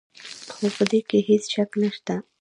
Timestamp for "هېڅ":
1.27-1.43